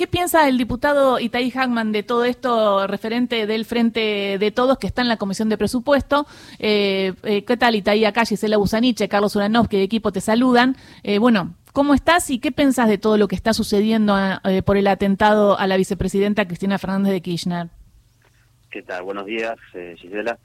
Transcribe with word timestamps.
¿Qué 0.00 0.06
piensa 0.06 0.46
el 0.46 0.58
diputado 0.58 1.18
Itaí 1.18 1.52
Hagman 1.52 1.90
de 1.90 2.04
todo 2.04 2.24
esto 2.24 2.86
referente 2.86 3.48
del 3.48 3.64
Frente 3.64 4.36
de 4.38 4.50
Todos 4.52 4.78
que 4.78 4.86
está 4.86 5.02
en 5.02 5.08
la 5.08 5.16
Comisión 5.16 5.48
de 5.48 5.58
Presupuesto? 5.58 6.24
Eh, 6.60 7.14
eh, 7.24 7.44
¿Qué 7.44 7.56
tal 7.56 7.74
Itaí 7.74 8.04
acá? 8.04 8.24
Gisela 8.24 8.58
Busaniche, 8.58 9.08
Carlos 9.08 9.34
Uranovsky 9.34 9.76
de 9.76 9.82
equipo 9.82 10.12
te 10.12 10.20
saludan. 10.20 10.76
Eh, 11.02 11.18
bueno, 11.18 11.56
¿cómo 11.72 11.94
estás 11.94 12.30
y 12.30 12.38
qué 12.38 12.52
pensás 12.52 12.88
de 12.88 12.98
todo 12.98 13.16
lo 13.16 13.26
que 13.26 13.34
está 13.34 13.52
sucediendo 13.52 14.14
por 14.64 14.76
el 14.76 14.86
atentado 14.86 15.58
a 15.58 15.66
la 15.66 15.76
vicepresidenta 15.76 16.46
Cristina 16.46 16.78
Fernández 16.78 17.12
de 17.12 17.20
Kirchner? 17.20 17.66
¿Qué 18.70 18.82
tal? 18.82 19.02
Buenos 19.02 19.26
días, 19.26 19.58
Gisela. 19.96 20.38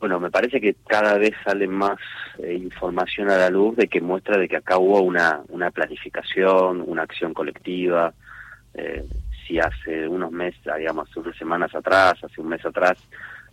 Bueno, 0.00 0.18
me 0.20 0.30
parece 0.30 0.58
que 0.58 0.74
cada 0.86 1.18
vez 1.18 1.34
sale 1.44 1.66
más 1.66 1.98
información 2.42 3.28
a 3.28 3.36
la 3.36 3.50
luz 3.50 3.76
de 3.76 3.88
que 3.88 4.00
muestra 4.00 4.38
de 4.38 4.48
que 4.48 4.56
acá 4.56 4.78
hubo 4.78 5.02
una, 5.02 5.42
una 5.50 5.70
planificación, 5.70 6.82
una 6.86 7.02
acción 7.02 7.34
colectiva, 7.34 8.14
eh, 8.74 9.04
si 9.46 9.58
hace 9.58 10.08
unos 10.08 10.30
meses, 10.32 10.60
digamos, 10.78 11.14
unas 11.16 11.36
semanas 11.36 11.74
atrás, 11.74 12.14
hace 12.22 12.40
un 12.40 12.48
mes 12.48 12.64
atrás, 12.64 12.98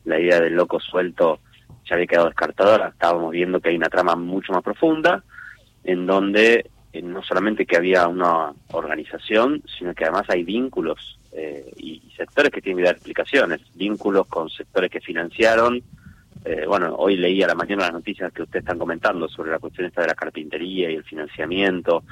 la 0.06 0.20
idea 0.20 0.40
del 0.40 0.56
loco 0.56 0.80
suelto 0.80 1.40
ya 1.86 1.96
había 1.96 2.08
quedado 2.08 2.28
descartada, 2.28 2.90
estábamos 2.90 3.32
viendo 3.32 3.60
que 3.60 3.70
hay 3.70 3.76
una 3.76 3.90
trama 3.90 4.16
mucho 4.16 4.54
más 4.54 4.64
profunda, 4.64 5.24
en 5.84 6.06
donde 6.06 6.70
eh, 6.94 7.02
no 7.02 7.24
solamente 7.24 7.66
que 7.66 7.78
había 7.78 8.08
una 8.08 8.54
organización, 8.72 9.64
sino 9.78 9.94
que 9.94 10.04
además 10.04 10.26
hay 10.30 10.44
vínculos 10.44 11.20
eh, 11.32 11.72
y, 11.78 12.02
sectores 12.18 12.52
que 12.52 12.62
tienen 12.62 12.78
que 12.78 12.84
dar 12.84 12.96
explicaciones, 12.96 13.62
vínculos 13.74 14.28
con 14.28 14.50
sectores 14.50 14.92
que 14.92 15.00
financiaron. 15.00 15.82
Eh, 16.46 16.66
bueno, 16.68 16.94
hoy 16.98 17.18
leí 17.18 17.42
a 17.42 17.48
la 17.48 17.56
mañana 17.56 17.84
las 17.84 17.94
noticias 17.94 18.32
que 18.32 18.44
ustedes 18.44 18.64
están 18.64 18.78
comentando 18.78 19.28
sobre 19.28 19.52
la 19.52 19.60
cuestión 19.60 19.88
esta 19.88 20.02
de 20.02 20.10
la 20.10 20.14
carpintería 20.14 20.92
y 20.92 20.96
el 20.96 21.04
financiamiento, 21.04 22.04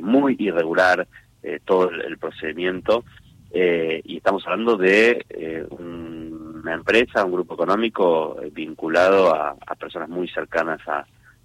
muy 0.00 0.36
irregular, 0.38 1.08
eh, 1.42 1.60
todo 1.64 1.90
el, 1.90 2.18
procedimiento 2.18 3.04
eh, 3.52 4.00
y 4.04 4.16
estamos 4.16 4.44
hablando 4.46 4.76
de 4.76 5.24
eh, 5.30 5.64
una 5.70 6.74
empresa, 6.74 7.24
un 7.24 7.32
grupo 7.32 7.54
económico 7.54 8.36
vinculado 8.52 9.34
a, 9.34 9.54
personas 9.78 10.08
muy 10.08 10.28
cercanas 10.28 10.80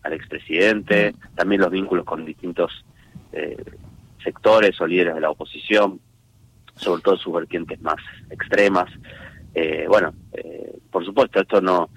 al 0.01 0.13
expresidente, 0.13 1.13
también 1.35 1.61
los 1.61 1.69
vínculos 1.69 2.05
con 2.05 2.25
distintos 2.25 2.83
sectores 4.23 4.79
o 4.81 4.87
líderes 4.87 5.15
de 5.15 5.21
la 5.21 5.29
oposición, 5.29 5.99
sobre 6.75 7.01
todo 7.01 7.17
sus 7.17 7.33
vertientes 7.33 7.81
más 7.81 7.97
extremas. 8.29 8.91
bueno, 9.87 10.13
por 10.91 11.05
supuesto, 11.05 11.39
esto 11.39 11.61
no 11.61 11.89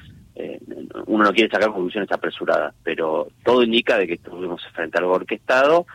uno 1.06 1.24
no 1.24 1.32
quiere 1.32 1.50
sacar 1.50 1.70
conclusiones 1.70 2.12
apresuradas, 2.12 2.74
pero 2.82 3.28
todo 3.44 3.62
indica 3.62 3.98
de 3.98 4.06
que 4.06 4.14
estuvimos 4.14 4.62
frente 4.74 4.98
a 4.98 5.00
algo 5.00 5.14
orquestado 5.14 5.86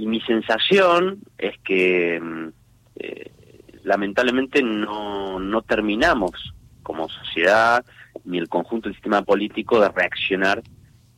y 0.00 0.06
mi 0.06 0.18
sensación 0.22 1.18
es 1.36 1.58
que 1.58 2.18
mm, 2.18 2.48
eh, 2.96 3.30
lamentablemente 3.84 4.62
no, 4.62 5.38
no 5.38 5.60
terminamos 5.60 6.54
como 6.82 7.06
sociedad 7.10 7.84
ni 8.24 8.38
el 8.38 8.48
conjunto 8.48 8.88
del 8.88 8.94
sistema 8.94 9.20
político 9.20 9.78
de 9.78 9.90
reaccionar 9.90 10.62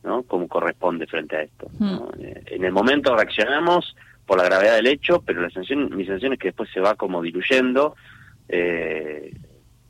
¿no? 0.03 0.23
como 0.23 0.49
corresponde 0.49 1.07
frente 1.07 1.37
a 1.37 1.41
esto. 1.43 1.67
Hmm. 1.79 1.97
Eh, 2.19 2.43
en 2.47 2.65
el 2.65 2.73
momento 2.73 3.15
reaccionamos 3.15 3.95
por 4.25 4.37
la 4.37 4.43
gravedad 4.43 4.75
del 4.75 4.87
hecho, 4.87 5.21
pero 5.25 5.41
la 5.41 5.49
sensación, 5.49 5.95
mi 5.95 6.03
sensación 6.03 6.33
es 6.33 6.39
que 6.39 6.49
después 6.49 6.69
se 6.73 6.81
va 6.81 6.95
como 6.95 7.21
diluyendo 7.21 7.95
eh, 8.49 9.33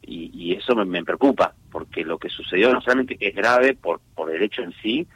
y, 0.04 0.54
eso 0.54 0.76
me, 0.76 0.86
me, 0.86 1.04
preocupa, 1.04 1.56
porque 1.72 2.04
lo 2.04 2.20
que 2.20 2.30
sucedió 2.30 2.72
no 2.72 2.82
solamente 2.82 3.18
es 3.20 3.34
grave 3.34 3.74
por, 3.74 4.02
por 4.14 4.30
el 4.30 4.44
hecho 4.44 4.62
en 4.62 4.72
sí, 4.84 5.08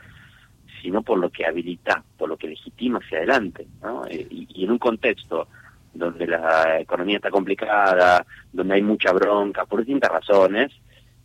sino 0.81 1.01
por 1.01 1.19
lo 1.19 1.29
que 1.29 1.45
habilita, 1.45 2.03
por 2.17 2.29
lo 2.29 2.37
que 2.37 2.47
legitima 2.47 2.99
hacia 2.99 3.19
adelante. 3.19 3.67
¿no? 3.81 4.05
Eh, 4.07 4.27
y, 4.29 4.63
en 4.63 4.71
un 4.71 4.77
contexto 4.77 5.47
donde 5.93 6.27
la 6.27 6.79
economía 6.79 7.17
está 7.17 7.29
complicada, 7.29 8.25
donde 8.51 8.75
hay 8.75 8.81
mucha 8.81 9.11
bronca, 9.11 9.65
por 9.65 9.79
distintas 9.79 10.11
razones, 10.11 10.71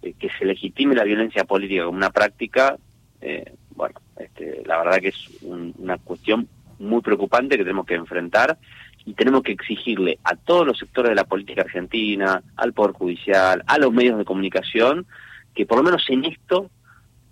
eh, 0.02 0.14
que 0.18 0.30
se 0.30 0.44
legitime 0.44 0.94
la 0.94 1.04
violencia 1.04 1.44
política 1.44 1.84
como 1.84 1.98
una 1.98 2.10
práctica, 2.10 2.76
eh, 3.20 3.52
bueno, 3.74 3.94
este, 4.16 4.62
la 4.64 4.78
verdad 4.78 4.98
que 4.98 5.08
es 5.08 5.28
una 5.42 5.98
cuestión 5.98 6.48
muy 6.78 7.00
preocupante 7.00 7.56
que 7.56 7.64
tenemos 7.64 7.86
que 7.86 7.94
enfrentar 7.94 8.58
y 9.04 9.14
tenemos 9.14 9.42
que 9.42 9.52
exigirle 9.52 10.18
a 10.24 10.36
todos 10.36 10.66
los 10.66 10.78
sectores 10.78 11.10
de 11.10 11.16
la 11.16 11.24
política 11.24 11.62
argentina, 11.62 12.42
al 12.56 12.72
Poder 12.72 12.92
Judicial, 12.92 13.62
a 13.66 13.78
los 13.78 13.92
medios 13.92 14.18
de 14.18 14.24
comunicación, 14.24 15.06
que 15.54 15.66
por 15.66 15.78
lo 15.78 15.84
menos 15.84 16.04
en 16.08 16.24
esto 16.24 16.70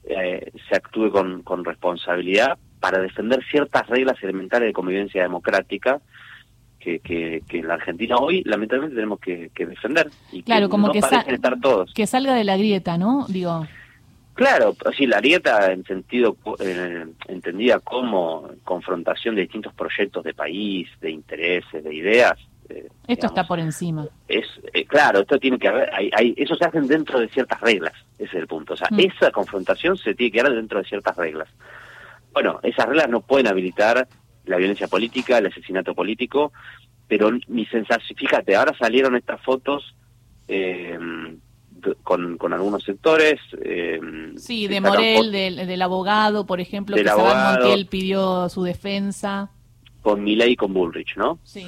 eh, 0.05 0.51
se 0.69 0.77
actúe 0.77 1.11
con, 1.11 1.43
con 1.43 1.65
responsabilidad 1.65 2.59
para 2.81 2.99
defender 2.99 3.45
ciertas 3.51 3.87
reglas 3.89 4.23
elementales 4.23 4.69
de 4.69 4.73
convivencia 4.73 5.23
democrática 5.23 6.01
que, 6.79 6.99
que, 7.01 7.43
en 7.59 7.69
la 7.69 7.75
Argentina 7.75 8.17
hoy 8.17 8.43
lamentablemente 8.45 8.97
tenemos 8.97 9.21
que, 9.21 9.51
defender 9.55 10.11
y 10.33 10.43
claro 10.43 10.67
que 10.67 10.71
como 10.71 10.91
que, 10.91 10.99
estar 10.99 11.61
todos. 11.61 11.93
que 11.93 12.07
salga 12.07 12.35
de 12.35 12.45
la 12.45 12.57
grieta 12.57 12.97
no 12.97 13.27
digo. 13.29 13.67
Claro 14.33 14.75
sí 14.97 15.07
la 15.07 15.19
grieta 15.19 15.71
en 15.73 15.85
sentido 15.85 16.37
eh, 16.59 17.05
entendida 17.29 17.79
como 17.81 18.49
confrontación 18.65 19.35
de 19.35 19.43
distintos 19.43 19.75
proyectos 19.75 20.25
de 20.25 20.33
país 20.33 20.89
de 21.03 21.11
intereses 21.11 21.85
de 21.85 21.95
ideas 21.95 22.39
eh, 22.71 22.89
esto 23.09 23.27
está 23.27 23.47
por 23.47 23.59
encima. 23.59 24.07
Eh, 24.73 24.85
claro, 24.85 25.21
esto 25.21 25.39
tiene 25.39 25.59
que 25.59 25.69
haber, 25.69 25.91
hay, 25.93 26.35
eso 26.37 26.55
se 26.55 26.65
hacen 26.65 26.87
dentro 26.87 27.19
de 27.19 27.29
ciertas 27.29 27.61
reglas, 27.61 27.93
ese 28.19 28.37
es 28.37 28.43
el 28.43 28.47
punto. 28.47 28.75
O 28.75 28.77
sea, 28.77 28.89
mm. 28.91 29.01
esa 29.01 29.31
confrontación 29.31 29.97
se 29.97 30.15
tiene 30.15 30.33
que 30.33 30.43
dar 30.43 30.55
dentro 30.55 30.79
de 30.79 30.89
ciertas 30.89 31.17
reglas. 31.17 31.49
Bueno, 32.33 32.61
esas 32.63 32.87
reglas 32.87 33.09
no 33.09 33.21
pueden 33.21 33.49
habilitar 33.49 34.07
la 34.45 34.57
violencia 34.57 34.87
política, 34.87 35.39
el 35.39 35.47
asesinato 35.47 35.95
político, 35.95 36.53
pero 37.09 37.31
mi 37.49 37.67
sensación, 37.67 38.17
fíjate, 38.17 38.55
ahora 38.55 38.77
salieron 38.79 39.17
estas 39.17 39.41
fotos 39.43 39.95
eh, 40.47 40.99
con, 42.05 42.39
con 42.39 42.53
algunos 42.53 42.85
sectores. 42.85 43.41
sí, 44.37 44.69
de 44.69 44.81
Morel, 44.81 45.33
del, 45.33 45.83
abogado, 45.83 46.47
por 46.47 46.61
ejemplo, 46.61 46.95
que 46.97 47.09
abogado, 47.09 47.59
Montiel 47.59 47.87
pidió 47.87 48.49
su 48.49 48.63
defensa. 48.63 49.51
Con 50.03 50.23
Milei 50.23 50.53
y 50.53 50.57
con 50.57 50.73
Bullrich, 50.73 51.17
¿no? 51.17 51.39
Sí 51.43 51.67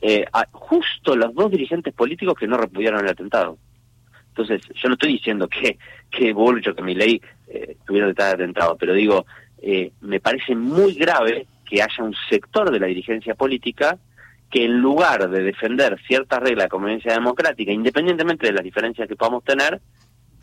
eh, 0.00 0.24
justo 0.52 1.16
los 1.16 1.34
dos 1.34 1.50
dirigentes 1.50 1.92
políticos 1.94 2.34
que 2.38 2.46
no 2.46 2.56
repudiaron 2.56 3.00
el 3.00 3.10
atentado. 3.10 3.58
Entonces, 4.28 4.62
yo 4.74 4.88
no 4.88 4.94
estoy 4.94 5.14
diciendo 5.14 5.48
que, 5.48 5.78
que 6.10 6.32
Bullrich 6.32 6.68
o 6.68 6.74
que 6.74 6.82
Milley 6.82 7.20
eh, 7.48 7.76
tuvieron 7.84 8.10
detrás 8.10 8.28
de 8.28 8.44
atentado, 8.44 8.76
pero 8.76 8.94
digo, 8.94 9.26
eh, 9.60 9.90
me 10.00 10.20
parece 10.20 10.54
muy 10.54 10.94
grave 10.94 11.46
que 11.64 11.82
haya 11.82 12.04
un 12.04 12.14
sector 12.30 12.70
de 12.70 12.78
la 12.78 12.86
dirigencia 12.86 13.34
política 13.34 13.98
que 14.50 14.64
en 14.64 14.78
lugar 14.80 15.28
de 15.28 15.42
defender 15.42 15.98
ciertas 16.06 16.40
reglas 16.40 16.66
de 16.66 16.70
convivencia 16.70 17.12
democrática, 17.12 17.72
independientemente 17.72 18.46
de 18.46 18.52
las 18.52 18.64
diferencias 18.64 19.08
que 19.08 19.16
podamos 19.16 19.44
tener, 19.44 19.80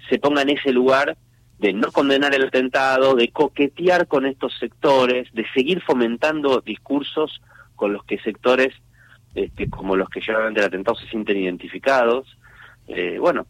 se 0.10 0.20
ponga 0.20 0.44
en 0.44 0.50
ese 0.50 0.72
lugar 0.72 1.18
de 1.58 1.74
no 1.74 1.92
condenar 1.92 2.36
el 2.36 2.44
atentado, 2.44 3.16
de 3.16 3.30
coquetear 3.30 4.08
con 4.08 4.26
estos 4.26 4.54
sectores, 4.60 5.34
de 5.34 5.48
seguir 5.54 5.82
fomentando 5.82 6.62
discursos 6.62 7.42
con 7.76 7.94
los 7.94 8.04
que 8.04 8.20
sectores 8.20 8.74
este, 9.36 9.70
como 9.70 9.96
los 9.96 10.10
que 10.10 10.22
llevan 10.22 10.56
el 10.58 10.64
atentado 10.64 10.98
se 10.98 11.08
sienten 11.08 11.38
identificados. 11.38 12.38
Eh, 12.88 13.18
bueno, 13.20 13.46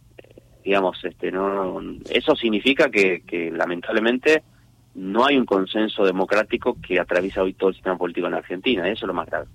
digamos, 0.65 0.97
este, 1.05 1.31
no, 1.31 1.79
eso 2.09 2.35
significa 2.35 2.89
que, 2.89 3.51
lamentablemente 3.55 4.43
no 4.95 5.25
hay 5.25 5.37
un 5.37 5.45
consenso 5.45 6.05
democrático 6.05 6.77
que 6.81 6.99
atraviesa 6.99 7.43
hoy 7.43 7.53
todo 7.53 7.69
el 7.69 7.75
sistema 7.75 7.97
político 7.97 8.27
en 8.27 8.33
Argentina, 8.33 8.87
eso 8.87 9.05
es 9.05 9.07
lo 9.07 9.13
más 9.13 9.27
grave. 9.27 9.45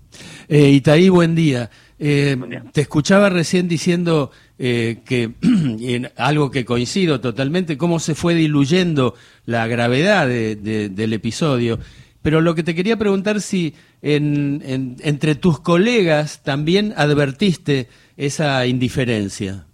Eh, 0.48 0.68
Itaí, 0.68 1.08
buen 1.08 1.34
día. 1.34 1.70
Eh, 1.98 2.36
te 2.72 2.82
escuchaba 2.82 3.30
recién 3.30 3.66
diciendo 3.66 4.30
eh, 4.58 4.98
que, 5.04 5.32
en 5.42 6.10
algo 6.16 6.50
que 6.50 6.64
coincido 6.64 7.20
totalmente, 7.20 7.78
cómo 7.78 7.98
se 7.98 8.14
fue 8.14 8.34
diluyendo 8.34 9.14
la 9.46 9.66
gravedad 9.66 10.28
del 10.28 11.12
episodio. 11.12 11.78
Pero 12.22 12.40
lo 12.40 12.54
que 12.54 12.62
te 12.62 12.74
quería 12.74 12.96
preguntar 12.96 13.40
si 13.40 13.74
en, 14.02 14.96
entre 15.00 15.34
tus 15.34 15.60
colegas 15.60 16.42
también 16.42 16.92
advertiste 16.96 17.88
esa 18.16 18.66
indiferencia. 18.66 19.64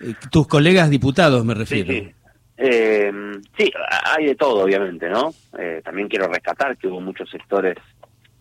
Eh, 0.00 0.14
tus 0.30 0.46
colegas 0.46 0.90
diputados 0.90 1.44
me 1.44 1.54
refiero. 1.54 1.92
Sí, 1.92 2.12
eh, 2.58 3.12
hay 4.04 4.26
de 4.26 4.34
todo, 4.34 4.64
obviamente, 4.64 5.08
¿no? 5.08 5.32
Eh, 5.58 5.80
también 5.82 6.08
quiero 6.08 6.28
rescatar 6.28 6.76
que 6.76 6.88
hubo 6.88 7.00
muchos 7.00 7.30
sectores 7.30 7.76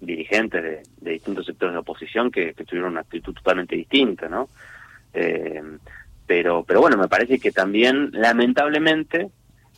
dirigentes 0.01 0.83
de, 1.01 1.11
distintos 1.11 1.45
sectores 1.45 1.73
de 1.73 1.79
oposición 1.79 2.31
que, 2.31 2.53
tuvieron 2.53 2.91
una 2.91 3.01
actitud 3.01 3.33
totalmente 3.33 3.75
distinta, 3.75 4.27
¿no? 4.29 4.49
pero, 6.25 6.63
pero 6.63 6.79
bueno, 6.79 6.95
me 6.95 7.07
parece 7.07 7.39
que 7.39 7.51
también, 7.51 8.11
lamentablemente, 8.13 9.29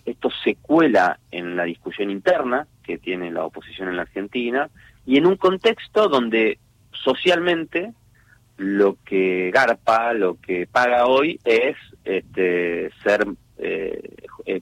esto 0.06 0.29
se 0.44 0.56
cuela 0.56 1.18
en 1.31 1.56
la 1.56 1.63
discusión 1.63 2.12
interna 2.12 2.68
que 2.83 2.98
tiene 2.98 3.31
la 3.31 3.45
oposición 3.45 3.89
en 3.89 3.95
la 3.95 4.04
Argentina 4.04 4.69
y 5.06 5.18
en 5.18 5.25
un 5.25 5.36
contexto 5.36 6.07
donde 6.07 6.60
socialmente 6.92 7.94
lo 8.57 8.98
que 9.06 9.51
garpa, 9.51 10.13
lo 10.13 10.39
que 10.39 10.68
paga 10.68 11.07
hoy 11.07 11.39
es 11.44 11.75
este, 12.04 12.92
ser, 13.04 13.25
eh, 13.57 14.16
eh, 14.45 14.62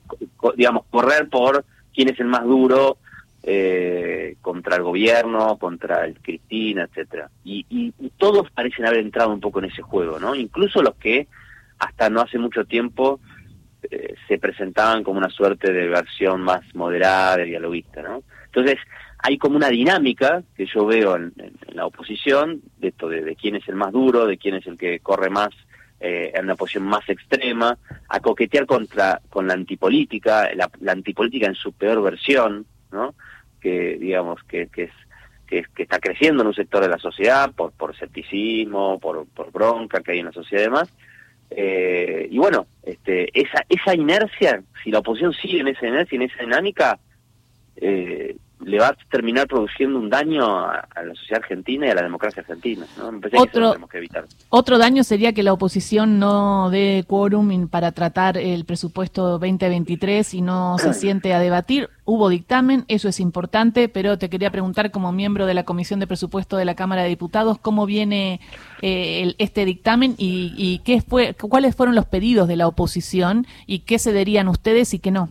digamos, 0.56 0.84
correr 0.90 1.28
por 1.28 1.64
quién 1.94 2.08
es 2.08 2.18
el 2.20 2.26
más 2.26 2.44
duro, 2.44 2.98
eh, 3.42 4.36
contra 4.42 4.76
el 4.76 4.82
gobierno, 4.82 5.56
contra 5.56 6.04
el 6.04 6.18
Cristina, 6.20 6.84
etcétera. 6.84 7.30
Y, 7.42 7.64
y, 7.70 7.92
todos 8.18 8.50
parecen 8.50 8.84
haber 8.84 9.00
entrado 9.00 9.32
un 9.32 9.40
poco 9.40 9.60
en 9.60 9.66
ese 9.66 9.80
juego, 9.80 10.18
¿no? 10.18 10.34
Incluso 10.34 10.82
los 10.82 10.94
que 10.96 11.26
hasta 11.78 12.10
no 12.10 12.20
hace 12.20 12.38
mucho 12.38 12.66
tiempo 12.66 13.18
eh, 13.90 14.14
se 14.28 14.38
presentaban 14.38 15.02
como 15.02 15.18
una 15.18 15.30
suerte 15.30 15.72
de 15.72 15.88
versión 15.88 16.42
más 16.42 16.62
moderada, 16.74 17.38
de 17.38 17.44
dialoguista, 17.44 18.02
¿no? 18.02 18.22
Entonces, 18.46 18.78
hay 19.18 19.38
como 19.38 19.56
una 19.56 19.68
dinámica 19.68 20.42
que 20.56 20.66
yo 20.66 20.86
veo 20.86 21.16
en, 21.16 21.32
la 21.72 21.86
oposición, 21.86 22.62
de 22.78 22.88
esto 22.88 23.08
de, 23.08 23.36
quién 23.36 23.56
es 23.56 23.68
el 23.68 23.76
más 23.76 23.92
duro, 23.92 24.26
de 24.26 24.38
quién 24.38 24.54
es 24.54 24.66
el 24.66 24.78
que 24.78 25.00
corre 25.00 25.30
más 25.30 25.50
eh, 26.00 26.32
en 26.34 26.44
una 26.44 26.56
posición 26.56 26.84
más 26.84 27.08
extrema, 27.08 27.76
a 28.08 28.20
coquetear 28.20 28.66
contra 28.66 29.20
con 29.28 29.46
la 29.46 29.54
antipolítica, 29.54 30.52
la, 30.54 30.70
la 30.80 30.92
antipolítica 30.92 31.46
en 31.46 31.54
su 31.54 31.72
peor 31.72 32.02
versión, 32.02 32.66
¿no? 32.90 33.14
Que 33.60 33.98
digamos 33.98 34.42
que, 34.44 34.68
que 34.68 34.84
es 34.84 34.92
que, 35.46 35.64
que, 35.74 35.82
está 35.82 35.98
creciendo 35.98 36.42
en 36.42 36.48
un 36.48 36.54
sector 36.54 36.80
de 36.80 36.88
la 36.88 36.98
sociedad 36.98 37.52
por 37.52 37.72
por 37.72 37.92
escepticismo, 37.92 38.98
por, 39.00 39.26
por 39.26 39.50
bronca 39.50 40.00
que 40.00 40.12
hay 40.12 40.20
en 40.20 40.26
la 40.26 40.32
sociedad 40.32 40.62
y 40.62 40.66
demás. 40.66 40.92
Eh, 41.62 42.26
y 42.30 42.38
bueno, 42.38 42.66
este, 42.82 43.28
esa 43.38 43.66
esa 43.68 43.94
inercia, 43.94 44.62
si 44.82 44.90
la 44.90 45.00
oposición 45.00 45.34
sigue 45.34 45.60
en 45.60 45.68
esa 45.68 45.86
inercia, 45.86 46.16
en 46.16 46.22
esa 46.22 46.42
dinámica, 46.42 46.98
eh, 47.76 48.19
le 48.70 48.78
va 48.78 48.88
a 48.88 48.96
terminar 49.10 49.48
produciendo 49.48 49.98
un 49.98 50.08
daño 50.08 50.46
a, 50.46 50.88
la 50.94 51.14
sociedad 51.14 51.42
argentina 51.42 51.86
y 51.86 51.90
a 51.90 51.94
la 51.94 52.02
democracia 52.02 52.40
argentina. 52.40 52.86
¿no? 52.96 53.20
otro, 53.40 53.74
que 53.88 53.98
evitar. 53.98 54.26
otro 54.48 54.78
daño 54.78 55.02
sería 55.02 55.32
que 55.32 55.42
la 55.42 55.52
oposición 55.52 56.18
no 56.18 56.70
dé 56.70 57.04
quórum 57.06 57.68
para 57.68 57.92
tratar 57.92 58.38
el 58.38 58.64
presupuesto 58.64 59.38
2023 59.38 60.34
y 60.34 60.42
no 60.42 60.78
se 60.78 60.94
siente 60.94 61.34
a 61.34 61.40
debatir. 61.40 61.88
Hubo 62.04 62.28
dictamen, 62.28 62.84
eso 62.88 63.08
es 63.08 63.20
importante, 63.20 63.88
pero 63.88 64.18
te 64.18 64.28
quería 64.30 64.50
preguntar 64.50 64.90
como 64.90 65.12
miembro 65.12 65.46
de 65.46 65.54
la 65.54 65.64
Comisión 65.64 66.00
de 66.00 66.06
Presupuesto 66.06 66.56
de 66.56 66.64
la 66.64 66.74
Cámara 66.74 67.02
de 67.02 67.08
Diputados, 67.08 67.58
¿cómo 67.58 67.86
viene 67.86 68.40
eh, 68.82 69.34
este 69.38 69.64
dictamen 69.64 70.14
y, 70.16 70.54
y 70.56 70.80
qué 70.80 71.02
fue, 71.02 71.34
cuáles 71.34 71.74
fueron 71.74 71.94
los 71.94 72.06
pedidos 72.06 72.48
de 72.48 72.56
la 72.56 72.66
oposición 72.68 73.46
y 73.66 73.80
qué 73.80 73.98
cederían 73.98 74.48
ustedes 74.48 74.94
y 74.94 74.98
qué 74.98 75.10
no? 75.10 75.28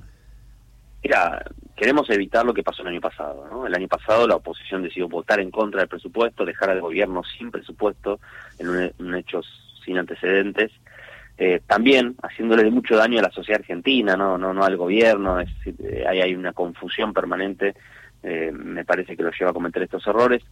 Mira, 1.04 1.44
queremos 1.76 2.10
evitar 2.10 2.46
lo 2.46 2.54
que 2.54 2.64
pasó 2.64 2.82
el 2.82 2.90
año 2.90 3.02
pasado. 3.02 3.48
¿no? 3.50 3.66
El 3.66 3.74
año 3.74 3.88
pasado 3.88 4.28
la 4.28 4.36
oposición 4.36 4.84
decidió 4.84 5.08
votar 5.08 5.40
en 5.40 5.52
contra 5.52 5.80
del 5.80 5.88
presupuesto, 5.88 6.46
dejar 6.46 6.70
al 6.70 6.82
gobierno 6.82 7.22
sin 7.38 7.52
presupuesto, 7.52 8.20
en 8.58 8.92
un, 8.98 9.16
hecho 9.16 9.42
sin 9.86 9.98
antecedentes. 9.98 10.72
Eh, 11.38 11.62
también 11.66 12.16
haciéndole 12.22 12.70
mucho 12.70 12.98
daño 12.98 13.20
a 13.20 13.24
la 13.24 13.32
sociedad 13.32 13.62
argentina, 13.62 14.18
no, 14.18 14.38
no, 14.38 14.54
no 14.54 14.64
al 14.64 14.76
gobierno. 14.76 15.40
Es, 15.40 15.50
eh, 15.66 16.04
hay, 16.08 16.36
una 16.36 16.52
confusión 16.52 17.14
permanente. 17.14 17.76
Eh, 18.24 18.52
me 18.52 18.84
parece 18.84 19.16
que 19.16 19.24
lo 19.24 19.32
lleva 19.32 19.52
a 19.52 19.54
cometer 19.54 19.84
estos 19.84 20.06
errores. 20.06 20.44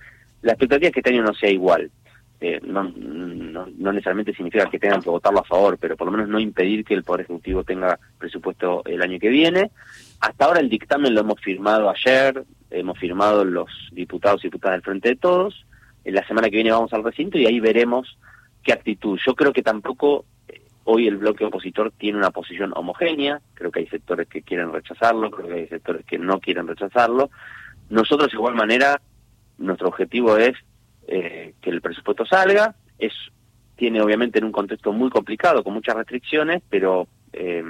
La 0.41 0.53
expectativa 0.53 0.88
es 0.88 0.93
que 0.93 1.01
este 1.01 1.11
año 1.11 1.23
no 1.23 1.33
sea 1.33 1.50
igual. 1.50 1.91
No, 2.39 2.84
no, 2.84 3.66
no, 3.66 3.92
necesariamente 3.92 4.34
significa 4.34 4.69
que 4.69 4.78
tengan 4.78 5.01
que 5.01 5.10
votarlo 5.10 5.39
a 5.39 5.44
favor, 5.44 5.78
pero 5.80 5.98
por 5.98 6.06
lo 6.06 6.12
menos 6.12 6.30
no 6.30 6.39
impedir 6.39 6.86
que 6.86 6.94
el 6.94 7.04
Poder 7.04 7.22
Ejecutivo 7.22 7.63
tenga 7.63 7.98
presupuesto 8.19 8.84
el 8.86 9.01
año 9.01 9.19
que 9.19 9.30
viene. 9.30 9.72
Hasta 10.19 10.45
ahora 10.45 10.60
el 10.60 10.69
dictamen 10.69 11.16
lo 11.16 11.22
hemos 11.22 11.42
firmado 11.42 11.89
ayer, 11.89 12.44
hemos 12.69 13.00
firmado 13.00 13.44
los 13.44 13.69
diputados 13.92 14.42
y 14.42 14.48
diputadas 14.48 14.75
del 14.75 14.84
Frente 14.84 15.10
de 15.10 15.16
Todos. 15.16 15.66
En 16.04 16.13
la 16.13 16.28
semana 16.28 16.50
que 16.50 16.57
viene 16.57 16.72
vamos 16.72 16.94
al 16.94 17.04
recinto 17.04 17.39
y 17.39 17.48
ahí 17.48 17.60
veremos 17.60 18.18
qué 18.63 18.72
actitud. 18.72 19.19
Yo 19.25 19.34
creo 19.34 19.51
que 19.51 19.63
tampoco 19.63 20.25
eh, 20.48 20.62
hoy 20.84 21.07
el 21.07 21.18
bloque 21.18 21.44
opositor 21.44 21.92
tiene 21.98 22.19
una 22.19 22.30
posición 22.30 22.72
homogénea. 22.75 23.42
Creo 23.56 23.72
que 23.72 23.80
hay 23.80 23.88
sectores 23.88 24.28
que 24.28 24.44
quieren 24.44 24.72
rechazarlo, 24.72 25.31
creo 25.31 25.48
que 25.48 25.54
hay 25.56 25.68
sectores 25.68 26.06
que 26.06 26.19
no 26.19 26.39
quieren 26.39 26.68
rechazarlo. 26.68 27.31
Nosotros, 27.89 28.30
de 28.30 28.38
igual 28.38 28.54
manera, 28.54 29.01
nuestro 29.57 29.88
objetivo 29.88 30.38
es 30.38 30.56
eh, 31.07 31.54
que 31.62 31.69
el 31.69 31.81
presupuesto 31.81 32.25
salga. 32.25 32.75
Es 33.00 33.13
tiene 33.77 34.01
obviamente 34.01 34.39
en 34.39 34.45
un 34.45 34.51
contexto 34.51 34.92
muy 34.92 35.09
complicado, 35.09 35.63
con 35.63 35.74
muchas 35.74 35.95
restricciones, 35.95 36.62
pero 36.68 37.07
eh, 37.31 37.63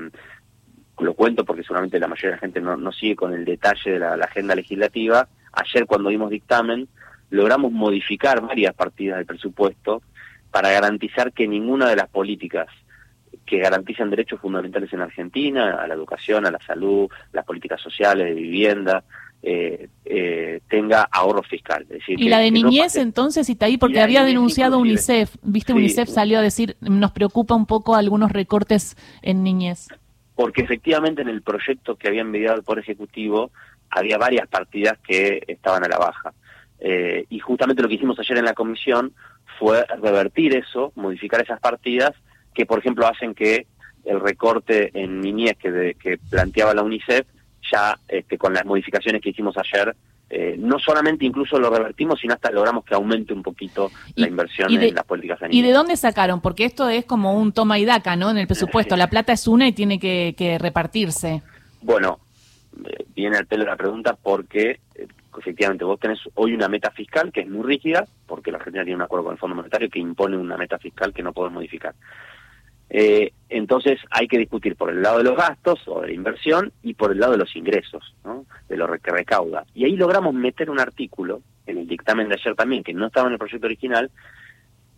lo 1.00 1.14
cuento 1.14 1.46
porque 1.46 1.64
seguramente 1.64 2.00
la 2.00 2.08
mayoría 2.08 2.32
de 2.32 2.36
la 2.36 2.40
gente 2.40 2.62
no, 2.62 2.92
sigue 2.92 3.16
con 3.16 3.34
el 3.34 3.46
detalle 3.46 3.92
de 3.92 4.00
la, 4.00 4.14
agenda 4.14 4.56
legislativa. 4.56 5.28
Ayer 5.52 5.86
cuando 5.86 6.10
dimos 6.10 6.32
dictamen 6.32 6.88
logramos 7.30 7.74
modificar 7.74 8.42
varias 8.42 8.74
partidas 8.74 9.18
del 9.18 9.26
presupuesto 9.26 10.02
para 10.50 10.72
garantizar 10.72 11.34
que 11.34 11.46
ninguna 11.46 11.90
de 11.90 11.98
las 11.98 12.08
políticas 12.08 12.68
que 13.46 13.60
garantizan 13.60 14.10
derechos 14.10 14.40
fundamentales 14.40 14.92
en 14.94 15.02
Argentina, 15.02 15.76
a 15.76 15.88
la 15.88 15.94
educación, 15.94 16.46
a 16.46 16.52
la 16.52 16.60
salud, 16.66 17.10
las 17.34 17.46
políticas 17.46 17.82
sociales, 17.82 18.28
de 18.28 18.34
vivienda, 18.34 19.04
eh, 19.44 19.90
eh, 20.04 20.62
tenga 20.68 21.08
ahorro 21.12 21.44
fiscal. 21.44 21.86
y 22.08 22.30
la 22.30 22.40
de 22.40 22.52
niñez 22.52 22.96
entonces, 22.96 23.50
está 23.50 23.68
ahí 23.68 23.78
porque 23.78 24.02
había 24.02 24.24
denunciado 24.24 24.80
UNICEF, 24.80 25.36
viste, 25.42 25.74
UNICEF 25.74 26.10
salió 26.10 26.40
a 26.40 26.42
decir, 26.42 26.76
nos 26.82 27.12
preocupa 27.12 27.56
un 27.56 27.66
poco 27.66 27.96
algunos 27.96 28.32
recortes 28.32 28.98
en 29.22 29.44
niñez. 29.44 29.88
Porque 30.36 30.62
efectivamente 30.62 31.22
en 31.22 31.30
el 31.30 31.42
proyecto 31.42 31.96
que 31.96 32.08
había 32.08 32.22
enviado 32.22 32.58
el 32.58 32.64
Poder 32.64 32.84
Ejecutivo 32.84 33.52
había 33.90 34.18
varias 34.18 34.48
partidas 34.48 34.98
que 35.00 35.44
estaban 35.48 35.84
a 35.84 35.88
la 35.88 35.98
baja. 35.98 36.34
Eh, 36.80 37.26
y 37.30 37.40
justamente 37.40 37.82
lo 37.82 37.88
que 37.88 37.96
hicimos 37.96 38.20
ayer 38.20 38.38
en 38.38 38.46
la 38.46 38.54
comisión 38.54 39.14
fue 39.60 39.86
revertir 40.02 40.56
eso, 40.56 40.92
modificar 40.96 41.42
esas 41.42 41.60
partidas 41.60 42.12
que, 42.54 42.66
por 42.66 42.80
ejemplo, 42.80 43.08
hacen 43.08 43.34
que 43.34 43.66
el 44.06 44.20
recorte 44.20 44.92
en 44.94 45.22
niñez 45.22 45.58
que, 45.58 45.96
que 46.00 46.18
planteaba 46.30 46.74
la 46.74 46.84
UNICEF, 46.84 47.26
ya 47.72 47.98
este, 48.08 48.38
con 48.38 48.54
las 48.54 48.66
modificaciones 48.66 49.22
que 49.22 49.30
hicimos 49.30 49.56
ayer, 49.58 49.96
eh, 50.30 50.56
no 50.60 50.78
solamente 50.78 51.26
incluso 51.26 51.58
lo 51.58 51.70
revertimos, 51.70 52.20
sino 52.20 52.34
hasta 52.34 52.52
logramos 52.52 52.84
que 52.84 52.94
aumente 52.94 53.34
un 53.34 53.42
poquito 53.42 53.92
la 54.16 54.28
inversión 54.28 54.70
en 54.74 54.94
las 54.94 55.06
políticas 55.06 55.40
sanitarias. 55.40 55.66
¿Y 55.66 55.68
de 55.68 55.74
dónde 55.74 55.96
sacaron? 55.96 56.42
Porque 56.42 56.66
esto 56.66 56.90
es 56.90 57.06
como 57.06 57.40
un 57.40 57.54
toma 57.54 57.80
y 57.80 57.86
daca, 57.86 58.18
¿no? 58.18 58.30
En 58.30 58.38
el 58.38 58.46
presupuesto. 58.46 58.98
La 58.98 59.10
plata 59.10 59.32
es 59.32 59.48
una 59.48 59.68
y 59.68 59.72
tiene 59.72 60.00
que, 60.00 60.58
repartirse. 60.60 61.42
Bueno, 61.82 62.20
eh, 62.86 63.06
viene 63.16 63.38
al 63.38 63.46
pelo 63.46 63.64
la 63.64 63.78
pregunta 63.78 64.18
porque 64.22 64.82
eh, 64.96 65.08
efectivamente 65.38 65.86
vos 65.86 65.98
tenés 65.98 66.20
hoy 66.34 66.54
una 66.54 66.68
meta 66.68 66.92
fiscal 66.92 67.32
que 67.32 67.42
es 67.42 67.48
muy 67.48 67.66
rígida, 67.66 68.06
porque 68.26 68.52
la 68.52 68.58
Argentina 68.58 68.84
tiene 68.84 68.98
un 68.98 69.04
acuerdo 69.04 69.26
con 69.26 69.34
el 69.34 69.40
Fondo 69.40 69.56
Monetario 69.56 69.90
que 69.90 70.00
impone 70.00 70.36
una 70.36 70.58
meta 70.58 70.78
fiscal 70.78 71.14
que 71.14 71.24
no 71.24 71.32
podemos 71.32 71.56
modificar. 71.56 71.96
Eh, 72.90 73.34
entonces 73.50 74.00
hay 74.12 74.28
que 74.28 74.38
discutir 74.38 74.76
por 74.76 74.90
el 74.90 75.02
lado 75.02 75.18
de 75.20 75.24
los 75.24 75.36
gastos 75.36 75.80
o 75.88 76.02
de 76.02 76.08
la 76.08 76.14
inversión 76.14 76.72
y 76.84 76.94
por 76.94 77.12
el 77.12 77.20
lado 77.20 77.34
de 77.34 77.38
los 77.38 77.56
ingresos, 77.56 78.16
de 78.68 78.78
lo 78.78 78.88
que 79.00 79.12
recauda. 79.12 79.66
Y 79.74 79.86
ahí 79.86 79.96
logramos 79.96 80.34
meter 80.34 80.70
un 80.70 80.80
artículo, 80.80 81.42
en 81.66 81.78
el 81.78 81.88
dictamen 81.88 82.30
de 82.30 82.36
ayer 82.36 82.56
también, 82.56 82.84
que 82.84 82.94
no 82.94 83.08
estaba 83.08 83.28
en 83.28 83.34
el 83.34 83.40
proyecto 83.40 83.68
original, 83.68 84.12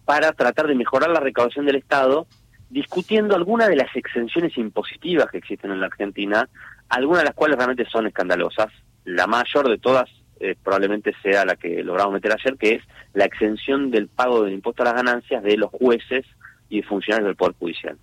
para 0.06 0.32
tratar 0.34 0.68
de 0.68 0.76
mejorar 0.76 1.10
la 1.10 1.20
recaudación 1.20 1.66
del 1.66 1.76
Estado, 1.76 2.26
discutiendo 2.70 3.36
algunas 3.36 3.70
de 3.70 3.76
las 3.76 3.96
exenciones 3.96 4.58
impositivas 4.58 5.30
que 5.30 5.38
existen 5.38 5.72
en 5.72 5.82
la 5.82 5.88
Argentina, 5.88 6.50
algunas 6.90 7.22
de 7.22 7.26
las 7.26 7.36
cuales 7.36 7.58
realmente 7.58 7.86
son 7.86 8.08
escandalosas. 8.08 8.68
La 9.06 9.28
mayor 9.28 9.70
de 9.70 9.78
todas 9.78 10.10
eh, 10.40 10.56
probablemente 10.64 11.14
sea 11.22 11.46
la 11.46 11.56
que 11.56 11.84
logramos 11.84 12.14
meter 12.14 12.32
ayer, 12.32 12.58
que 12.58 12.76
es 12.76 12.84
la 13.14 13.26
exención 13.26 13.92
del 13.92 14.08
pago 14.08 14.44
del 14.44 14.54
impuesto 14.54 14.84
a 14.84 14.86
las 14.86 14.96
ganancias 14.96 15.44
de 15.44 15.58
los 15.58 15.70
jueces 15.70 16.26
y 16.70 16.82
funcionarios 16.82 17.28
del 17.28 17.36
Poder 17.36 17.56
Judicial. 17.60 17.98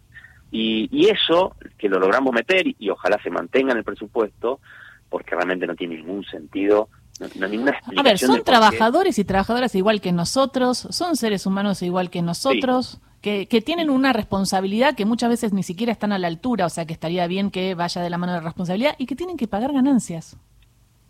Y, 0.50 0.88
y 0.90 1.08
eso, 1.08 1.54
que 1.78 1.88
lo 1.88 1.98
logramos 1.98 2.32
meter 2.32 2.66
y, 2.66 2.90
ojalá 2.90 3.20
se 3.22 3.30
mantenga 3.30 3.72
en 3.72 3.78
el 3.78 3.84
presupuesto, 3.84 4.60
porque 5.08 5.34
realmente 5.34 5.66
no 5.66 5.74
tiene 5.74 5.96
ningún 5.96 6.24
sentido 6.24 6.88
no, 7.20 7.48
ninguna 7.48 7.70
explicación. 7.70 7.98
A 7.98 8.02
ver, 8.02 8.18
son 8.18 8.44
trabajadores 8.44 9.18
y 9.18 9.24
trabajadoras 9.24 9.74
igual 9.74 10.00
que 10.00 10.12
nosotros, 10.12 10.86
son 10.90 11.16
seres 11.16 11.46
humanos 11.46 11.82
igual 11.82 12.10
que 12.10 12.22
nosotros, 12.22 13.00
que, 13.22 13.46
que, 13.46 13.60
tienen 13.62 13.88
una 13.90 14.12
responsabilidad 14.12 14.94
que 14.94 15.06
muchas 15.06 15.30
veces 15.30 15.52
ni 15.52 15.62
siquiera 15.62 15.92
están 15.92 16.12
a 16.12 16.18
la 16.18 16.28
altura, 16.28 16.66
o 16.66 16.68
sea 16.68 16.84
que 16.84 16.92
estaría 16.92 17.26
bien 17.26 17.50
que 17.50 17.74
vaya 17.74 18.02
de 18.02 18.10
la 18.10 18.18
mano 18.18 18.32
de 18.32 18.38
la 18.38 18.44
responsabilidad 18.44 18.94
y 18.98 19.06
que 19.06 19.16
tienen 19.16 19.36
que 19.36 19.48
pagar 19.48 19.72
ganancias. 19.72 20.36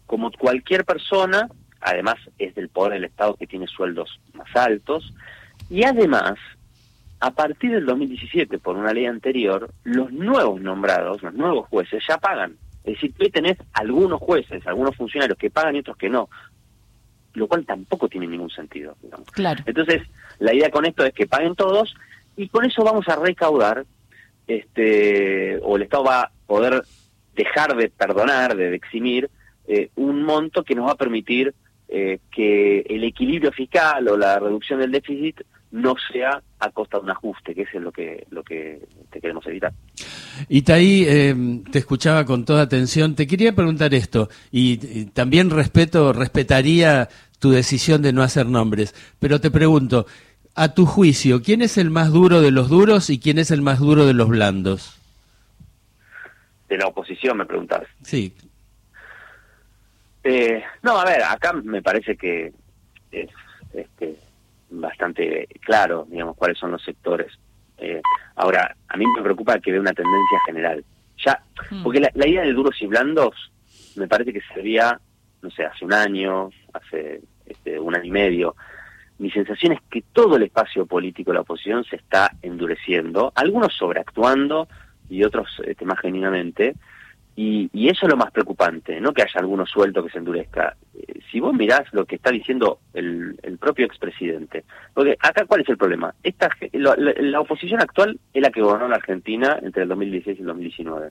Como 0.06 0.30
cualquier 0.30 0.84
persona, 0.84 1.48
además 1.80 2.14
es 2.38 2.54
del 2.54 2.68
poder 2.68 2.94
del 2.94 3.04
Estado 3.04 3.34
que 3.34 3.46
tiene 3.46 3.66
sueldos 3.66 4.20
más 4.34 4.48
altos, 4.54 5.12
y 5.68 5.84
además 5.84 6.34
a 7.20 7.30
partir 7.30 7.72
del 7.72 7.86
2017, 7.86 8.58
por 8.58 8.76
una 8.76 8.92
ley 8.92 9.06
anterior, 9.06 9.70
los 9.84 10.12
nuevos 10.12 10.60
nombrados, 10.60 11.22
los 11.22 11.34
nuevos 11.34 11.68
jueces, 11.68 12.02
ya 12.06 12.18
pagan. 12.18 12.56
Es 12.84 12.94
decir, 12.94 13.14
tú 13.18 13.28
tenés 13.30 13.58
algunos 13.72 14.20
jueces, 14.20 14.66
algunos 14.66 14.94
funcionarios 14.96 15.38
que 15.38 15.50
pagan 15.50 15.76
y 15.76 15.80
otros 15.80 15.96
que 15.96 16.08
no, 16.08 16.28
lo 17.34 17.48
cual 17.48 17.64
tampoco 17.64 18.08
tiene 18.08 18.26
ningún 18.26 18.50
sentido. 18.50 18.96
Claro. 19.32 19.62
Entonces, 19.66 20.02
la 20.38 20.54
idea 20.54 20.70
con 20.70 20.84
esto 20.84 21.04
es 21.04 21.12
que 21.12 21.26
paguen 21.26 21.54
todos 21.54 21.94
y 22.36 22.48
con 22.48 22.64
eso 22.64 22.84
vamos 22.84 23.08
a 23.08 23.16
recaudar, 23.16 23.84
este, 24.46 25.58
o 25.62 25.76
el 25.76 25.82
Estado 25.82 26.04
va 26.04 26.20
a 26.20 26.32
poder 26.46 26.82
dejar 27.34 27.76
de 27.76 27.88
perdonar, 27.88 28.56
de 28.56 28.74
eximir, 28.74 29.30
eh, 29.66 29.90
un 29.96 30.22
monto 30.22 30.62
que 30.62 30.74
nos 30.74 30.86
va 30.86 30.92
a 30.92 30.96
permitir 30.96 31.54
eh, 31.88 32.18
que 32.30 32.80
el 32.80 33.04
equilibrio 33.04 33.52
fiscal 33.52 34.06
o 34.08 34.16
la 34.16 34.38
reducción 34.38 34.80
del 34.80 34.92
déficit 34.92 35.40
no 35.70 35.94
sea 36.12 36.42
a 36.58 36.70
costa 36.70 36.98
de 36.98 37.04
un 37.04 37.10
ajuste, 37.10 37.54
que 37.54 37.62
es 37.62 37.74
lo 37.74 37.92
que, 37.92 38.26
lo 38.30 38.42
que 38.42 38.80
te 39.10 39.20
queremos 39.20 39.46
evitar. 39.46 39.72
Itaí, 40.48 41.04
eh, 41.06 41.34
te 41.70 41.78
escuchaba 41.78 42.24
con 42.24 42.44
toda 42.44 42.62
atención. 42.62 43.14
Te 43.14 43.26
quería 43.26 43.54
preguntar 43.54 43.92
esto, 43.94 44.28
y, 44.50 45.06
también 45.06 45.50
respeto, 45.50 46.12
respetaría 46.12 47.08
tu 47.38 47.50
decisión 47.50 48.02
de 48.02 48.12
no 48.12 48.22
hacer 48.22 48.46
nombres, 48.46 48.94
pero 49.18 49.40
te 49.40 49.50
pregunto, 49.50 50.06
a 50.54 50.72
tu 50.72 50.86
juicio, 50.86 51.42
¿quién 51.42 51.60
es 51.60 51.76
el 51.76 51.90
más 51.90 52.10
duro 52.10 52.40
de 52.40 52.50
los 52.50 52.70
duros 52.70 53.10
y 53.10 53.20
quién 53.20 53.38
es 53.38 53.50
el 53.50 53.60
más 53.60 53.78
duro 53.78 54.06
de 54.06 54.14
los 54.14 54.28
blandos? 54.28 54.98
De 56.68 56.78
la 56.78 56.86
oposición, 56.86 57.36
me 57.36 57.44
preguntas. 57.44 57.82
Sí. 58.02 58.34
Eh, 60.24 60.64
no, 60.82 60.98
a 60.98 61.04
ver, 61.04 61.22
acá 61.22 61.52
me 61.52 61.82
parece 61.82 62.16
que 62.16 62.52
es 63.12 63.28
este, 63.74 64.16
bastante 64.70 65.46
claro, 65.60 66.06
digamos, 66.08 66.36
cuáles 66.36 66.58
son 66.58 66.72
los 66.72 66.82
sectores. 66.82 67.32
Eh, 67.78 68.00
ahora, 68.36 68.74
a 68.88 68.96
mí 68.96 69.04
me 69.16 69.22
preocupa 69.22 69.58
que 69.58 69.72
vea 69.72 69.80
una 69.80 69.92
tendencia 69.92 70.38
general. 70.46 70.84
Ya, 71.24 71.42
hmm. 71.70 71.82
porque 71.82 72.00
la, 72.00 72.26
idea 72.26 72.42
de 72.42 72.52
duros 72.52 72.80
y 72.80 72.86
blandos 72.86 73.52
me 73.96 74.06
parece 74.06 74.32
que 74.32 74.40
sería, 74.54 75.00
no 75.42 75.50
sé, 75.50 75.64
hace 75.64 75.84
un 75.84 75.92
año, 75.92 76.50
hace 76.72 77.22
este, 77.46 77.78
un 77.78 77.94
año 77.94 78.04
y 78.04 78.10
medio. 78.10 78.56
Mi 79.18 79.30
sensación 79.30 79.72
es 79.72 79.80
que 79.90 80.02
todo 80.12 80.36
el 80.36 80.42
espacio 80.42 80.84
político 80.84 81.30
de 81.30 81.36
la 81.36 81.40
oposición 81.40 81.84
se 81.84 81.96
está 81.96 82.32
endureciendo, 82.42 83.32
algunos 83.34 83.74
sobreactuando 83.74 84.68
y 85.08 85.24
otros 85.24 85.48
este, 85.64 85.86
más 85.86 85.98
genuinamente, 86.00 86.74
y, 87.38 87.68
y, 87.74 87.90
eso 87.90 88.06
es 88.06 88.10
lo 88.10 88.16
más 88.16 88.30
preocupante, 88.30 88.98
no 88.98 89.12
que 89.12 89.20
haya 89.20 89.40
alguno 89.40 89.66
suelto 89.66 90.02
que 90.02 90.10
se 90.10 90.18
endurezca. 90.18 90.74
Eh, 90.94 91.20
si 91.30 91.38
vos 91.38 91.52
mirás 91.52 91.82
lo 91.92 92.06
que 92.06 92.16
está 92.16 92.30
diciendo 92.30 92.80
el, 92.94 93.38
el 93.42 93.58
propio 93.58 93.84
expresidente, 93.84 94.64
porque 94.94 95.18
acá 95.20 95.44
cuál 95.44 95.60
es 95.60 95.68
el 95.68 95.76
problema, 95.76 96.14
Esta, 96.22 96.48
la, 96.72 97.40
oposición 97.40 97.82
actual 97.82 98.18
es 98.32 98.42
la 98.42 98.50
que 98.50 98.62
gobernó 98.62 98.88
la 98.88 98.96
Argentina 98.96 99.58
entre 99.62 99.82
el 99.82 99.88
2016 99.90 100.38
y 100.38 100.40
el 100.40 100.46
2019. 100.46 101.10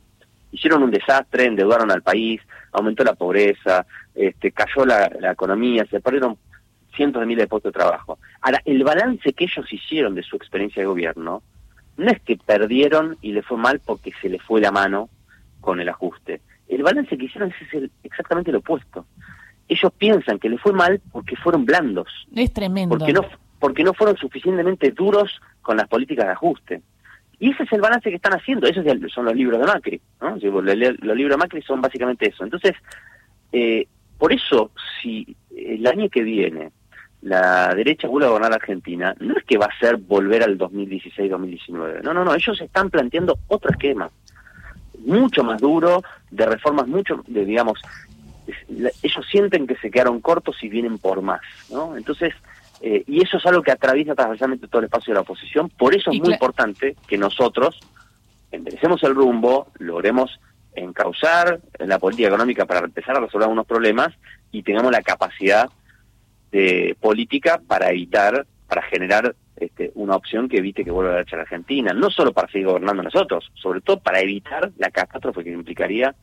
Hicieron 0.52 0.82
un 0.82 0.90
desastre, 0.90 1.46
endeudaron 1.46 1.92
al 1.92 2.02
país, 2.02 2.42
aumentó 2.72 3.04
la 3.04 3.14
pobreza, 3.14 3.86
este, 4.16 4.52
cayó 4.52 4.84
la, 4.84 5.12
la 5.20 5.32
economía, 5.32 5.86
se 5.86 6.00
perdieron 6.00 6.38
cientos 6.96 7.20
de 7.20 7.28
miles 7.28 7.44
de 7.44 7.48
puestos 7.48 7.72
de 7.72 7.80
trabajo. 7.80 8.18
Ahora, 8.42 8.62
el 8.66 8.84
balance 8.84 9.32
que 9.34 9.44
ellos 9.44 9.72
hicieron 9.72 10.16
de 10.16 10.24
su 10.24 10.38
experiencia 10.38 10.82
de 10.82 10.88
gobierno 10.88 11.44
no 11.98 12.10
es 12.10 12.20
que 12.22 12.36
perdieron 12.38 13.16
y 13.22 13.32
le 13.32 13.44
fue 13.44 13.58
mal 13.58 13.80
porque 13.86 14.12
se 14.22 14.30
le 14.30 14.40
fue 14.40 14.60
la 14.60 14.72
mano 14.72 15.10
con 15.66 15.82
el 15.82 15.90
ajuste. 15.90 16.42
El 16.68 16.84
balance 16.84 17.18
que 17.18 17.26
hicieron 17.26 17.52
es 17.52 17.90
exactamente 18.04 18.52
lo 18.52 18.60
opuesto. 18.60 19.08
Ellos 19.68 19.92
piensan 19.98 20.38
que 20.38 20.48
le 20.48 20.60
fue 20.60 20.74
mal 20.74 21.02
porque 21.12 21.36
fueron 21.36 21.66
blandos. 21.66 22.08
Es 22.36 22.54
tremendo. 22.54 22.96
Porque 22.96 23.12
no, 23.12 23.26
porque 23.60 23.84
no 23.84 23.94
fueron 23.96 24.16
suficientemente 24.16 24.92
duros 24.92 25.42
con 25.64 25.78
las 25.78 25.88
políticas 25.88 26.28
de 26.28 26.32
ajuste. 26.34 26.82
Y 27.40 27.50
ese 27.50 27.64
es 27.64 27.74
el 27.74 27.82
balance 27.82 28.10
que 28.10 28.16
están 28.16 28.34
haciendo. 28.34 28.68
Esos 28.68 28.86
son 29.12 29.26
los 29.26 29.36
libros 29.36 29.60
de 29.60 29.66
Macri. 29.66 30.02
¿no? 30.22 30.38
Los 30.38 31.18
libros 31.18 31.32
de 31.32 31.38
Macri 31.38 31.62
son 31.64 31.82
básicamente 31.82 32.30
eso. 32.30 32.44
Entonces, 32.44 32.74
eh, 33.52 33.88
por 34.20 34.32
eso, 34.32 34.70
si 35.02 35.36
el 35.58 35.86
año 35.88 36.10
que 36.10 36.22
viene 36.22 36.72
la 37.24 37.74
derecha 37.74 38.08
vuelve 38.08 38.28
a 38.28 38.30
gobernar 38.30 38.54
Argentina, 38.54 39.16
no 39.20 39.36
es 39.36 39.44
que 39.46 39.58
va 39.58 39.66
a 39.66 39.80
ser 39.80 39.98
volver 39.98 40.44
al 40.44 40.60
2016-2019. 40.60 42.04
No, 42.04 42.14
no, 42.14 42.24
no. 42.24 42.36
Ellos 42.36 42.62
están 42.62 42.92
planteando 42.92 43.40
otro 43.48 43.72
esquema 43.72 44.12
mucho 45.06 45.44
más 45.44 45.62
duro, 45.62 46.04
de 46.32 46.46
reformas 46.46 46.88
mucho, 46.88 47.24
de, 47.28 47.46
digamos, 47.46 47.80
ellos 48.68 49.26
sienten 49.30 49.68
que 49.68 49.76
se 49.78 49.90
quedaron 49.90 50.22
cortos 50.22 50.56
y 50.62 50.70
vienen 50.70 50.98
por 50.98 51.22
más, 51.22 51.42
¿no? 51.70 51.98
Entonces, 51.98 52.34
eh, 52.82 53.04
y 53.08 53.24
eso 53.24 53.38
es 53.38 53.46
algo 53.46 53.62
que 53.62 53.72
atraviesa 53.72 54.16
transversalmente 54.16 54.68
todo 54.68 54.80
el 54.80 54.86
espacio 54.86 55.12
de 55.12 55.16
la 55.16 55.22
oposición, 55.22 55.70
por 55.70 55.96
eso 55.96 56.12
es 56.12 56.20
muy 56.20 56.34
importante 56.34 56.96
que 57.08 57.18
nosotros 57.18 57.80
enderecemos 58.52 59.02
el 59.04 59.16
rumbo, 59.16 59.68
logremos 59.80 60.40
encauzar 60.76 61.62
la 61.80 62.00
política 62.00 62.28
económica 62.28 62.66
para 62.66 62.86
empezar 62.86 63.16
a 63.16 63.22
resolver 63.22 63.46
algunos 63.46 63.66
problemas 63.66 64.14
y 64.52 64.64
tengamos 64.64 64.92
la 64.92 65.02
capacidad 65.02 65.70
de 66.52 66.96
política 67.00 67.62
para 67.66 67.90
evitar, 67.90 68.46
para 68.68 68.82
generar 68.84 69.36
este, 69.58 69.92
una 69.96 70.16
opción 70.16 70.50
que 70.50 70.58
evite 70.58 70.84
que 70.84 70.92
vuelva 70.92 71.14
a 71.14 71.24
la 71.24 71.42
Argentina, 71.42 71.94
no 71.94 72.10
solo 72.10 72.34
para 72.34 72.52
seguir 72.52 72.68
gobernando 72.68 73.04
nosotros, 73.04 73.52
sobre 73.54 73.82
todo 73.82 74.00
para 74.00 74.20
evitar 74.20 74.72
la 74.78 74.92
catástrofe 74.92 75.44
que 75.44 75.52
implicaría 75.52 76.16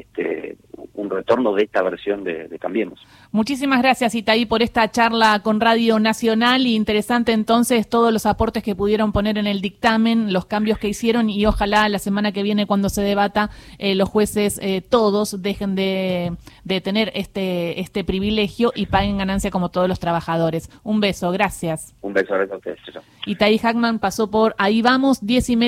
este, 0.00 0.56
un 0.94 1.10
retorno 1.10 1.54
de 1.54 1.64
esta 1.64 1.82
versión 1.82 2.24
de, 2.24 2.48
Cambiemos. 2.58 2.98
Muchísimas 3.30 3.80
gracias, 3.80 4.16
Itaí, 4.16 4.44
por 4.44 4.62
esta 4.62 4.90
charla 4.90 5.40
con 5.44 5.60
Radio 5.60 6.00
Nacional. 6.00 6.66
Y 6.66 6.74
interesante 6.74 7.32
entonces 7.32 7.88
todos 7.88 8.12
los 8.12 8.26
aportes 8.26 8.64
que 8.64 8.74
pudieron 8.74 9.12
poner 9.12 9.38
en 9.38 9.46
el 9.46 9.60
dictamen, 9.60 10.32
los 10.32 10.46
cambios 10.46 10.78
que 10.78 10.88
hicieron 10.88 11.30
y 11.30 11.46
ojalá 11.46 11.88
la 11.88 12.00
semana 12.00 12.32
que 12.32 12.42
viene 12.42 12.66
cuando 12.66 12.88
se 12.88 13.02
debata 13.02 13.50
eh, 13.78 13.94
los 13.94 14.08
jueces 14.08 14.58
eh, 14.60 14.80
todos 14.80 15.40
dejen 15.40 15.76
de, 15.76 16.36
tener 16.82 17.12
este, 17.14 17.80
este 17.80 18.02
privilegio 18.02 18.72
y 18.74 18.86
paguen 18.86 19.18
ganancia 19.18 19.50
como 19.50 19.68
todos 19.68 19.88
los 19.88 20.00
trabajadores. 20.00 20.68
Un 20.82 21.00
beso, 21.00 21.30
gracias. 21.30 21.94
Un 22.00 22.14
beso, 22.14 22.34
gracias 22.34 22.52
a 22.52 22.56
ustedes. 22.56 22.78
Itaí 23.26 23.58
Hackman 23.58 23.98
pasó 23.98 24.30
por 24.30 24.54
Ahí 24.58 24.82
vamos, 24.82 25.18
diez 25.24 25.48
y 25.50 25.56
media. 25.56 25.56